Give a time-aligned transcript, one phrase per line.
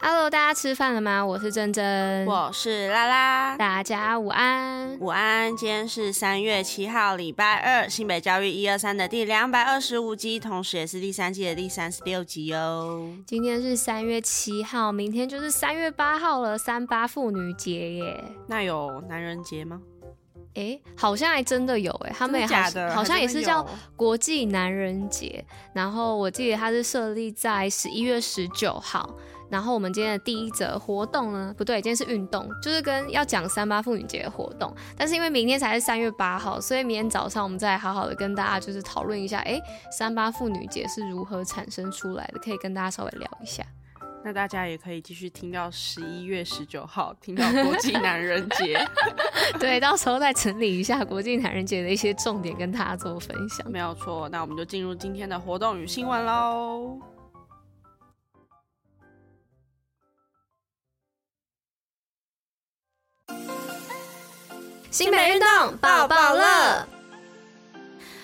[0.00, 1.24] Hello，大家吃饭了吗？
[1.24, 5.56] 我是珍珍，我是拉拉，大家午安，午安。
[5.56, 13.08] 今天是三月七号，礼拜二，新北教育一二三的第两百二十五集，同时也是第三季的第三十六集哦。
[13.26, 18.24] 今天是三月七号，明天就是三月八号了，三八妇女节耶。
[18.46, 19.80] 那有男人节吗？
[20.54, 22.54] 哎、欸，好像还真的有哎，他们也好，
[22.94, 25.44] 好像也是叫国际男人节。
[25.72, 29.08] 然后我记得它是设立在十一月十九号。
[29.50, 34.74] 然后我们今天的第一则活动呢，不对，今天是运动，就是跟要讲三八妇女节的活动。
[34.96, 43.64] 但是因为明天才是三月八号，所以明天早上我们再好好的跟大家就是讨论一下，哎，三八妇女节是如何产生出来的，可以跟大家稍微聊一下。
[44.26, 48.82] 那大家也可以继续听到十一月十九号，听到国际男人节。
[49.60, 53.70] 对，到时候再整理一下国际男人节的一些重点，跟大家做分享。
[53.70, 56.98] 没有错，那我们就进入今天的活动与新闻喽。
[64.94, 66.86] 新北运动报报乐。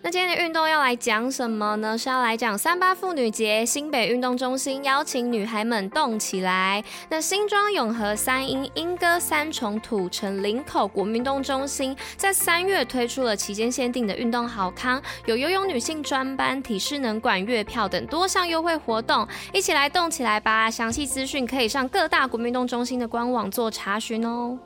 [0.00, 1.98] 那今天的运动要来讲什么呢？
[1.98, 3.66] 是要来讲三八妇女节。
[3.66, 6.82] 新北运动中心邀请女孩们动起来。
[7.10, 20.70] 那新庄永和三莺莺歌三重土城林口国民运动中心在三月推出了期间限定的运动好康，有游泳女性专班、体适能馆月票等多项优惠活动，一起来动起来吧！
[20.70, 24.58] 详细资讯可以上各大国民运动中心的官网做查询哦。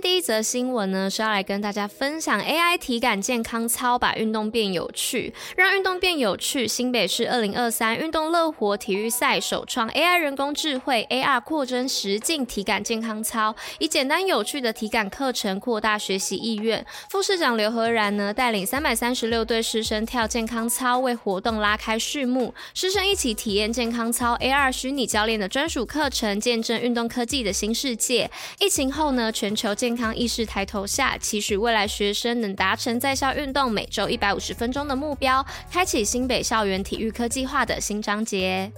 [0.00, 6.66] 第一则新闻呢，是要来跟大家分享 AI 体感健康操，把运动变有趣，让运动变有趣。
[6.66, 16.84] 新北市二零二三运动乐活体育赛首创 AI 人工智慧 AR 扩增实境体感健康操，以简单有趣的体感课程扩大学习意愿。
[17.10, 22.54] 副市长刘和然呢，带领三百三十六对师生跳健康操，为活动拉开序幕。
[22.72, 28.30] 师生一起体验健康操 AR 虚拟教练的专属课程，见证运动科技的新世界。
[28.58, 38.70] 疫情后呢，全球健健康意识抬头下，期许未来学生能达成在校运动每周一百五十分钟的目标，开启新北校园体育科技化的新章节。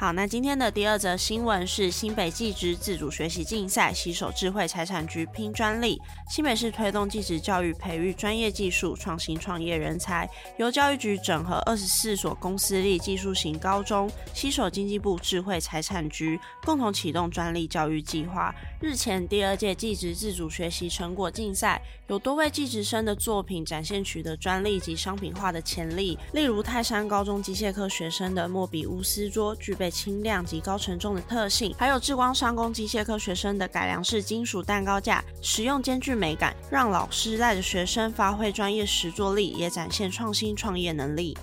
[0.00, 6.00] 好，那今天的第二则新闻是新北技职自主学习竞赛携手智慧财产局拼专利。
[6.30, 18.54] 新北市推动技职教育，培育专业技术创新创业人才，由教育局整合二十四所公私立技术型高中，携手经济部智慧财产局，共同启动专利教育计划。
[18.80, 26.16] 日前，第二届技职自主学习成果竞赛，有多位技职生的作品展现取得专利及商品化的潜力。
[26.34, 41.36] 例如，泰山高中机械科学生的莫比乌斯桌，具备轻量及高承重的特性；还有智光商工机械科学生的改良式金属蛋糕架，使用兼具美感，让老师带着学生发挥专业实作力，也展现创新创业能力。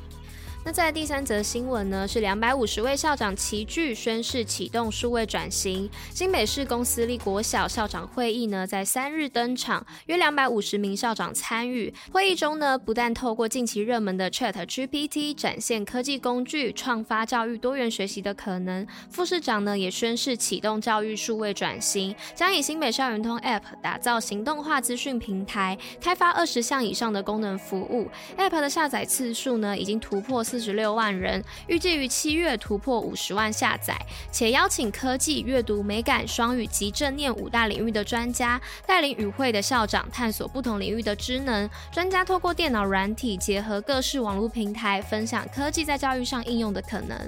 [0.68, 5.88] 那在第三则新闻呢，是两百五十位校长齐聚宣誓启动数位转型。
[6.12, 11.94] 新北市公私立国小校长会议呢，在三日登场，约两百五十名校长参与。
[12.12, 28.10] 会议中呢，不但透过近期热门的 Chat GPT 展现科技工具创发教育多元学习的可能，副市长呢也宣誓启动教育数位转型，将以新北校园通 App 打造行动化资讯平台，开发二十项以上的功能服务。
[28.36, 33.94] App 的下载次数呢，已经突破四四十六万人，预计于七月突破五十万下载，
[34.32, 41.70] 且邀请科技、阅读、美感、双语及正念五大领域的专家，带领与会的校长探索不同领域的知能。
[41.92, 47.20] 专家透过电脑软体结合各式网络平台，分享科技在教育上应用的可能。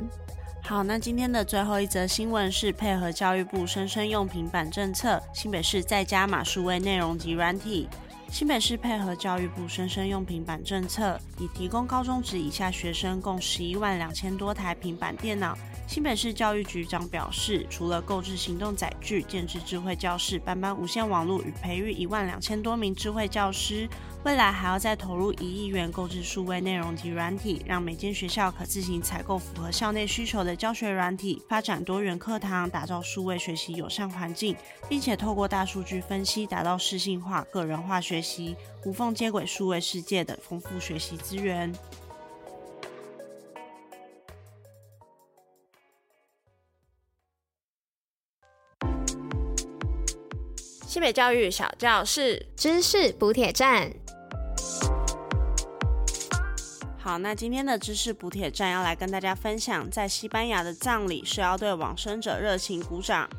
[0.64, 7.90] 好，那今天的最后一则新闻是配合教育部生生用平板政策，新北市再加码数位内容及软体。
[8.30, 15.58] 新北市配合教育部生生用平板政策，已提供高中职以下学生共十一万两千多台平板电脑。
[15.88, 23.88] 新北市教育局长表示，除了购置行动载具、建置智慧教室、班班无线网络与培育一万两千多名智慧教师，
[24.26, 34.56] 未来还要再投入一亿元购置数位内容及软体，让每间学校可自行采购符合校内需求的教学软体，发展多元课堂，打造数位学习友善环境，
[34.90, 41.74] 并且透过大数据分析，达到适性化、个人化学习，无缝接轨数位世界的丰富学习资源。
[50.98, 53.88] 新北教育小教室，知识补铁站。
[56.98, 63.30] 好，那今天的知识补铁站要来跟大家分享，在西班牙的葬礼是要对往生者热情鼓掌。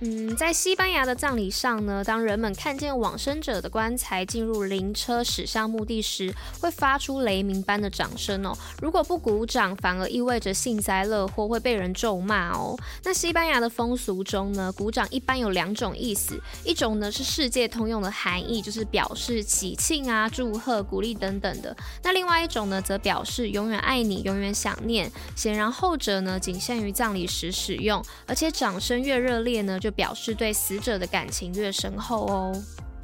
[0.00, 8.52] 嗯，在西班牙的葬礼上呢，当人们看见往生者的棺材进入灵车驶向墓地时，会发出雷鸣般的掌声哦。
[8.82, 12.76] 如果不鼓掌，反而意味着幸灾乐祸，会被人咒骂哦。
[13.04, 21.74] 那西班牙的风俗中呢，鼓掌一般有两种意思，一种呢是世界通用的含义，就是表示喜庆啊、祝贺、鼓励等等的。
[22.02, 25.10] 那另外一种呢，则表示永远爱你、永远想念。
[25.36, 32.50] 显然后者呢，仅限于葬礼时使用，而且掌声越热烈呢，就表示对死者的感情越深厚哦。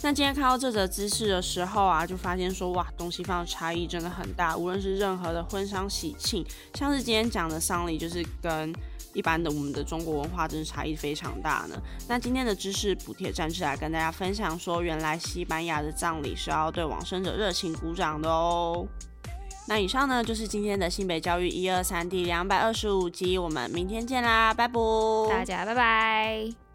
[0.01, 4.57] 那今天看到这则知识的时候啊，就发现说哇，东西方的差异真的很大。
[4.57, 6.43] 无论是任何的婚丧喜庆，
[6.73, 8.75] 像是今天讲的丧礼，就是跟
[9.13, 11.77] 一般的我们的中国文化真是差异非常大呢。
[12.09, 18.87] 那今天的知识补贴站是来跟大家分享说，原来西班牙的葬礼是要对往生者热情鼓掌的哦。
[19.69, 24.81] 那以上呢，就是今天的新北教育一二三第两百二十五集，我们明天见啦，拜拜，
[25.29, 26.70] 大家拜拜。